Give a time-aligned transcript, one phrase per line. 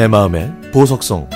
[0.00, 1.28] 내 마음의 보석성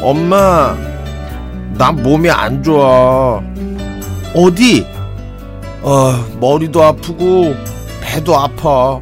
[0.00, 0.76] 엄마
[1.76, 3.42] 나 몸이 안 좋아
[4.36, 4.86] 어디?
[5.82, 7.56] 어 머리도 아프고
[8.00, 9.00] 배도 아파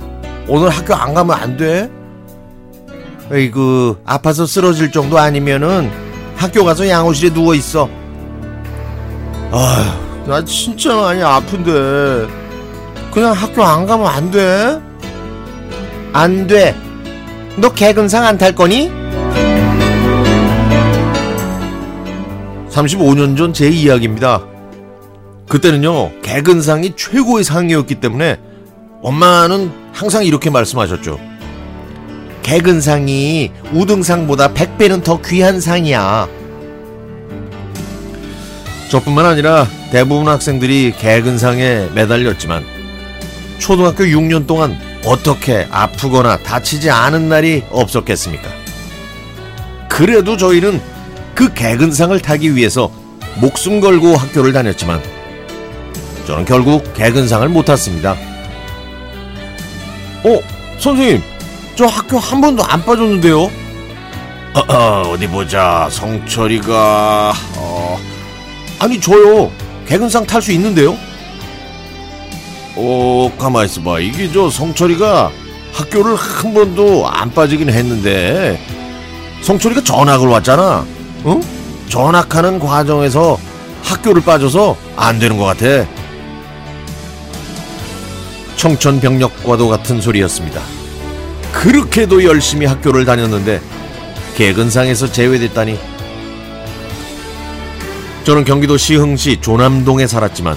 [0.49, 1.91] 오늘 학교 안 가면 안 돼?
[3.33, 5.91] 에이구 아파서 쓰러질 정도 아니면은
[6.37, 7.89] 학교 가서 양호실에 누워 있어.
[9.51, 12.27] 아휴 나 진짜 많이 아픈데
[13.13, 14.81] 그냥 학교 안 가면 안 돼?
[16.13, 16.75] 안 돼.
[17.57, 18.91] 너 개근상 안 탈 거니?
[22.71, 24.43] 35년 전 제 이야기입니다.
[25.49, 28.41] 그때는요, 개근상이 최고의 상이었기 때문에
[29.03, 31.21] 엄마는 항상 이렇게 말씀하셨죠.
[32.45, 36.29] 개근상이 우등상보다 100배는 더 귀한 상이야.
[38.91, 42.63] 저뿐만 아니라 대부분 학생들이 개근상에 매달렸지만
[43.59, 48.49] 초등학교 6년 동안 어떻게 아프거나 다치지 않은 날이 없었겠습니까?
[49.89, 50.81] 그래도 저희는
[51.35, 52.93] 그 개근상을 타기 위해서
[53.37, 55.03] 목숨 걸고 학교를 다녔지만
[56.27, 58.13] 저는 결국 개근상을 못 탔습니다.
[60.25, 60.41] 어,
[60.79, 61.23] 선생님,
[61.77, 63.43] 저 학교 한 번도 안 빠졌는데요?
[63.43, 65.89] 어, 어, 디 보자.
[65.91, 67.99] 성철이가 어,
[68.79, 69.51] 아니 저요.
[69.87, 70.97] 개근상 탈 수 있는데요?
[72.77, 74.01] 어, 가만 있어봐.
[74.01, 75.31] 이게 저 성철이가
[75.73, 78.61] 학교를 한 번도 안 빠지긴 했는데
[79.43, 80.87] 성철이가 전학을 왔잖아.
[81.27, 81.43] 응?
[81.89, 83.39] 전학하는 과정에서
[83.83, 85.87] 학교를 빠져서 안 되는 것 같아.
[88.57, 90.61] 청천벽력과도 같은 소리였습니다.
[91.63, 93.61] 그렇게도 열심히 학교를 다녔는데
[94.37, 95.79] 개근상에서 제외됐다니.
[98.25, 100.57] 저는 경기도 시흥시 조남동에 살았지만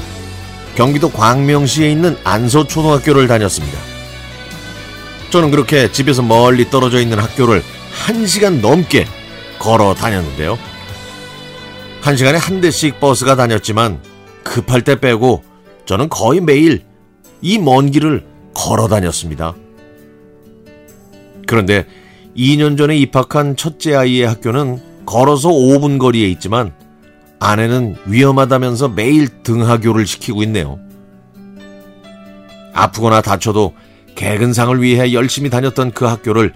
[0.75, 3.77] 경기도 광명시에 있는 안서초등학교를 다녔습니다.
[5.29, 7.61] 저는 그렇게 집에서 멀리 떨어져 있는 학교를
[7.91, 9.05] 한시간 넘게
[9.59, 10.57] 걸어 다녔는데요.
[12.01, 14.01] 한 시간에 한 대씩 버스가 다녔지만
[14.43, 15.43] 급할 때 빼고
[15.85, 16.85] 저는 거의 매일
[17.41, 19.55] 이 먼 길을 걸어 다녔습니다.
[21.47, 21.85] 그런데
[22.35, 26.73] 2년 전에 입학한 첫째 아이의 학교는 걸어서 5분 거리에 있지만
[27.39, 30.79] 아내는 위험하다면서 매일 등하교를 시키고 있네요.
[32.73, 33.73] 아프거나 다쳐도
[34.15, 36.53] 개근상을 위해 열심히 다녔던 그 학교를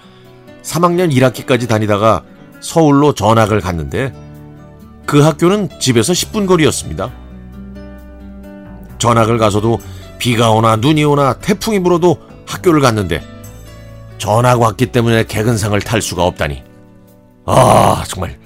[0.61, 2.23] 3학년 1학기까지 다니다가
[2.59, 4.13] 서울로 전학을 갔는데
[5.05, 7.11] 그 학교는 집에서 10분 거리였습니다.
[8.99, 9.79] 전학을 가서도
[10.19, 13.30] 비가 오나 눈이 오나 태풍이 불어도 학교를 갔는데
[14.21, 16.61] 전학 왔기 때문에 개근상을 탈 수가 없다니.
[17.47, 18.37] 아, 정말.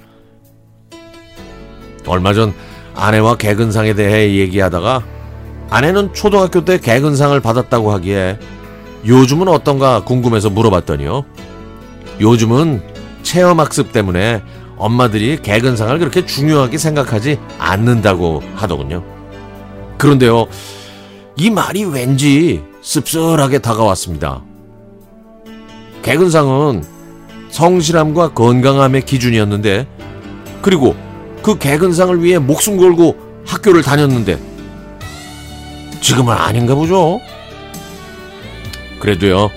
[2.06, 2.54] 얼마 전
[2.94, 5.02] 아내와 개근상에 대해 얘기하다가
[5.68, 8.38] 아내는 초등학교 때 개근상을 받았다고 하기에
[9.04, 11.26] 요즘은 어떤가 궁금해서 물어봤더니요.
[12.20, 12.82] 요즘은
[13.22, 14.42] 체험학습 때문에
[14.78, 19.04] 엄마들이 개근상을 그렇게 중요하게 생각하지 않는다고 하더군요.
[19.98, 20.46] 그런데요,
[21.36, 24.45] 이 말이 왠지 씁쓸하게 다가왔습니다.
[26.02, 26.84] 개근상은
[27.50, 29.86] 성실함과 건강함의 기준이었는데,
[30.62, 30.94] 그리고
[31.42, 34.38] 그 개근상을 위해 목숨 걸고 학교를 다녔는데,
[36.00, 37.20] 지금은 아닌가 보죠?
[39.00, 39.50] 그래도요,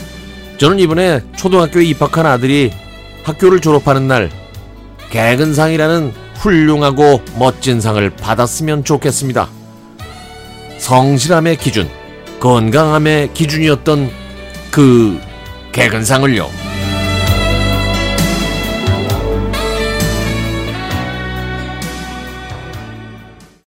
[0.58, 2.72] 저는 이번에 초등학교에 입학한 아들이
[3.24, 4.30] 학교를 졸업하는 날
[5.10, 9.50] 개근상이라는 훌륭하고 멋진 상을 받았으면 좋겠습니다.
[10.78, 11.90] 성실함의 기준,
[12.40, 14.10] 건강함의 기준이었던
[14.72, 15.20] 그
[15.72, 16.69] 개근상을요.